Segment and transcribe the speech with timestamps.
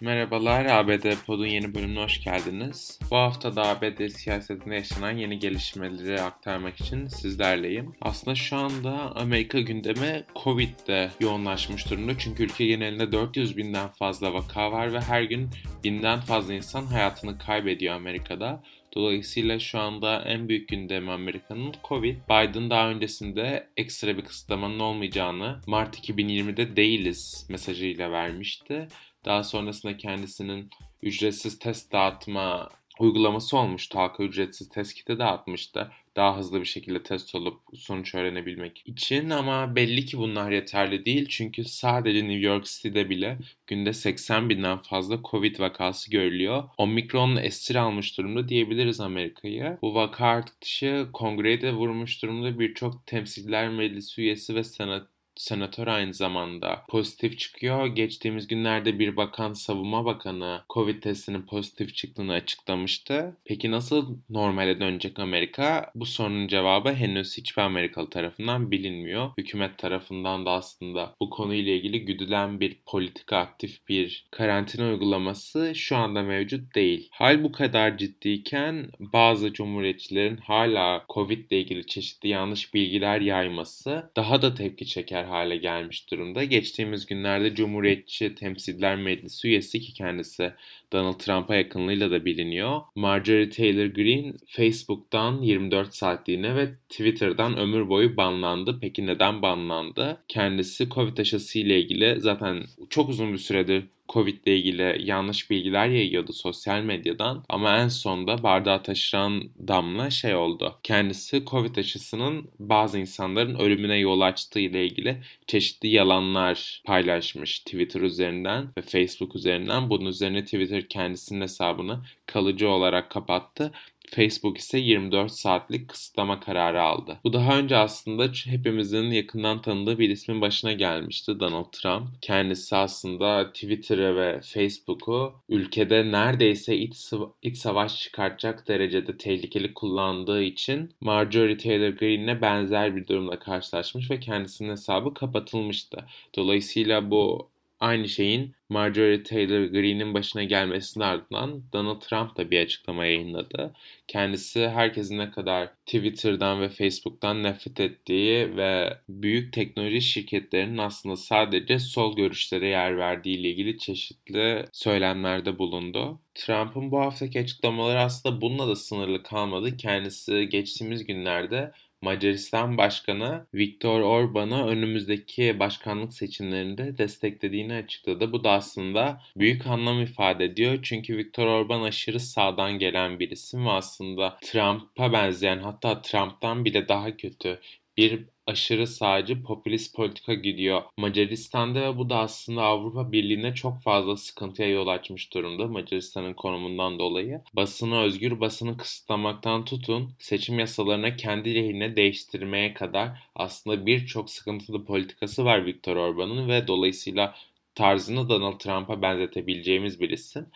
[0.00, 2.98] Merhabalar, ABD Pod'un yeni bölümüne hoş geldiniz.
[3.10, 7.92] Bu hafta da ABD siyasetinde yaşanan yeni gelişmeleri aktarmak için sizlerleyim.
[8.00, 12.18] Aslında şu anda Amerika gündemi Covid'de yoğunlaşmış durumda.
[12.18, 15.50] Çünkü ülke genelinde 400 binden fazla vaka var ve her gün
[15.84, 18.62] binden fazla insan hayatını kaybediyor Amerika'da.
[18.94, 22.16] Dolayısıyla şu anda en büyük gündemi Amerika'nın Covid.
[22.30, 28.88] Biden daha öncesinde ekstra bir kısıtlamanın olmayacağını Mart 2020'de değiliz mesajıyla vermişti.
[29.26, 30.70] Daha sonrasında kendisinin
[31.02, 33.98] ücretsiz test dağıtma uygulaması olmuştu.
[33.98, 35.90] Halka ücretsiz test kiti dağıtmıştı.
[36.16, 41.26] Daha hızlı bir şekilde test olup sonuç öğrenebilmek için ama belli ki bunlar yeterli değil.
[41.28, 46.64] Çünkü sadece New York City'de bile günde 80 binden fazla Covid vakası görülüyor.
[46.78, 49.78] Omikron'la esir almış durumda diyebiliriz Amerika'yı.
[49.82, 56.14] Bu vaka artışı kongreye de vurmuş durumda birçok temsiller meclisi üyesi ve senat senatör aynı
[56.14, 57.86] zamanda pozitif çıkıyor.
[57.86, 63.36] Geçtiğimiz günlerde bir bakan savunma bakanı Covid testinin pozitif çıktığını açıklamıştı.
[63.44, 65.90] Peki nasıl normale dönecek Amerika?
[65.94, 69.30] Bu sorunun cevabı henüz hiçbir Amerikalı tarafından bilinmiyor.
[69.38, 75.96] Hükümet tarafından da aslında bu konuyla ilgili güdülen bir politika aktif bir karantina uygulaması şu
[75.96, 77.08] anda mevcut değil.
[77.12, 84.42] Hal bu kadar ciddiyken bazı cumhuriyetçilerin hala Covid ile ilgili çeşitli yanlış bilgiler yayması daha
[84.42, 86.44] da tepki çeker hale gelmiş durumda.
[86.44, 90.52] Geçtiğimiz günlerde Cumhuriyetçi Temsiller Meclisi üyesi ki kendisi
[90.92, 92.80] Donald Trump'a yakınlığıyla da biliniyor.
[92.94, 98.78] Marjorie Taylor Greene Facebook'tan 24 saatliğine ve Twitter'dan ömür boyu banlandı.
[98.80, 100.22] Peki neden banlandı?
[100.28, 103.84] Kendisi Covid aşısı ile ilgili zaten çok uzun bir süredir
[104.16, 110.34] Covid ile ilgili yanlış bilgiler yayıyordu sosyal medyadan ama en sonda bardağı taşıran damla şey
[110.34, 110.78] oldu.
[110.82, 118.68] Kendisi Covid aşısının bazı insanların ölümüne yol açtığı ile ilgili çeşitli yalanlar paylaşmış Twitter üzerinden
[118.78, 119.90] ve Facebook üzerinden.
[119.90, 123.72] Bunun üzerine Twitter kendisinin hesabını kalıcı olarak kapattı
[124.10, 127.18] Facebook ise 24 saatlik kısıtlama kararı aldı.
[127.24, 132.08] Bu daha önce aslında hepimizin yakından tanıdığı bir ismin başına gelmişti Donald Trump.
[132.22, 137.12] Kendisi aslında Twitter'ı ve Facebook'u ülkede neredeyse iç,
[137.42, 144.20] iç savaş çıkartacak derecede tehlikeli kullandığı için Marjorie Taylor Greene'le benzer bir durumla karşılaşmış ve
[144.20, 146.04] kendisinin hesabı kapatılmıştı.
[146.36, 147.48] Dolayısıyla bu
[147.80, 153.74] Aynı şeyin Marjorie Taylor Greene'in başına gelmesinin ardından Donald Trump da bir açıklama yayınladı.
[154.08, 161.78] Kendisi herkesin ne kadar Twitter'dan ve Facebook'tan nefret ettiği ve büyük teknoloji şirketlerinin aslında sadece
[161.78, 166.20] sol görüşlere yer verdiği ile ilgili çeşitli söylemlerde bulundu.
[166.34, 169.76] Trump'ın bu haftaki açıklamaları aslında bununla da sınırlı kalmadı.
[169.76, 171.72] Kendisi geçtiğimiz günlerde
[172.06, 178.32] Macaristan Başkanı Viktor Orban'ı önümüzdeki başkanlık seçimlerinde desteklediğini açıkladı.
[178.32, 180.78] Bu da aslında büyük anlam ifade ediyor.
[180.82, 186.88] Çünkü Viktor Orban aşırı sağdan gelen bir isim ve aslında Trump'a benzeyen hatta Trump'tan bile
[186.88, 187.60] daha kötü
[187.96, 194.16] bir aşırı sağcı popülist politika gidiyor Macaristan'da ve bu da aslında Avrupa Birliği'ne çok fazla
[194.16, 197.40] sıkıntıya yol açmış durumda Macaristan'ın konumundan dolayı.
[197.54, 205.44] Basını özgür basını kısıtlamaktan tutun seçim yasalarına kendi lehine değiştirmeye kadar aslında birçok sıkıntılı politikası
[205.44, 207.34] var Viktor Orban'ın ve dolayısıyla
[207.74, 210.46] tarzını Donald Trump'a benzetebileceğimiz bir isim.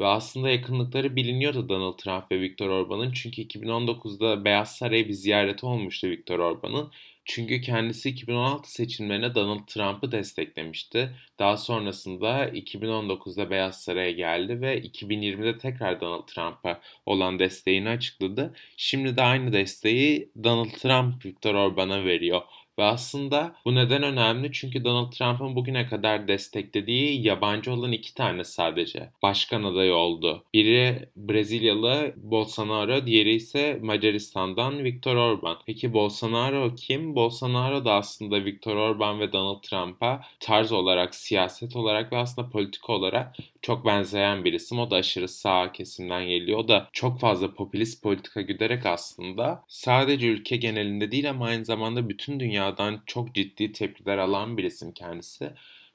[0.00, 3.12] Ve aslında yakınlıkları biliniyordu Donald Trump ve Viktor Orban'ın.
[3.12, 6.90] Çünkü 2019'da Beyaz Saray'a bir ziyareti olmuştu Viktor Orban'ın.
[7.28, 11.10] Çünkü kendisi 2016 seçimlerine Donald Trump'ı desteklemişti.
[11.38, 18.54] Daha sonrasında 2019'da Beyaz Saray'a geldi ve 2020'de tekrar Donald Trump'a olan desteğini açıkladı.
[18.76, 22.42] Şimdi de aynı desteği Donald Trump Viktor Orban'a veriyor.
[22.78, 24.52] Ve aslında bu neden önemli?
[24.52, 30.44] Çünkü Donald Trump'ın bugüne kadar desteklediği yabancı olan iki tane sadece başkan adayı oldu.
[30.54, 35.58] Biri Brezilyalı Bolsonaro, diğeri ise Macaristan'dan Viktor Orban.
[35.66, 37.14] Peki Bolsonaro kim?
[37.14, 42.92] Bolsonaro da aslında Viktor Orban ve Donald Trump'a tarz olarak, siyaset olarak ve aslında politika
[42.92, 44.78] olarak çok benzeyen bir isim.
[44.78, 46.58] O da aşırı sağ kesimden geliyor.
[46.58, 52.08] O da çok fazla popülist politika güderek aslında sadece ülke genelinde değil ama aynı zamanda
[52.08, 55.50] bütün dünyadan çok ciddi tepkiler alan bir isim kendisi.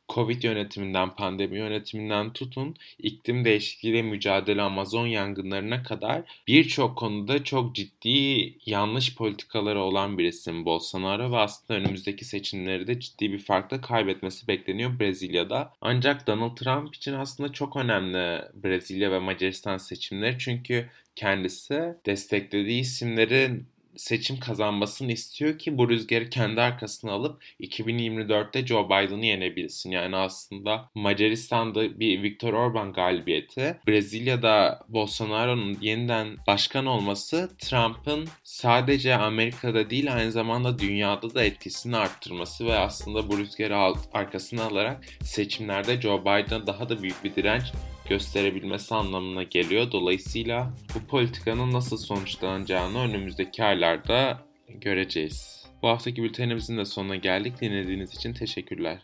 [0.10, 8.54] Covid yönetiminden, pandemi yönetiminden tutun, iklim değişikliğiyle mücadele Amazon yangınlarına kadar birçok konuda çok ciddi
[8.66, 14.48] yanlış politikaları olan bir isim Bolsonaro ve aslında önümüzdeki seçimleri de ciddi bir farkla kaybetmesi
[14.48, 15.74] bekleniyor Brezilya'da.
[15.81, 23.73] Ancak Donald Trump için aslında çok önemli Brezilya ve Macaristan seçimleri çünkü kendisi desteklediği isimlerin
[23.95, 29.92] seçim kazanmasını istiyor ki bu rüzgarı kendi arkasına alıp 2024'te Joe Biden'ı yenebilsin.
[29.92, 39.90] Yani aslında Macaristan'da bir Viktor Orban galibiyeti, Brezilya'da Bolsonaro'nun yeniden başkan olması Trump'ın sadece Amerika'da
[39.90, 43.78] değil aynı zamanda dünyada da etkisini arttırması ve aslında bu rüzgarı
[44.13, 47.63] arkasına alarak seçimlerde Joe Biden'a daha da büyük bir direnç
[48.10, 49.92] gösterebilmesi anlamına geliyor.
[49.92, 55.66] Dolayısıyla bu politikanın nasıl sonuçlanacağını önümüzdeki aylarda göreceğiz.
[55.82, 57.62] Bu haftaki bültenimizin de sonuna geldik.
[57.62, 59.02] Dinlediğiniz için teşekkürler.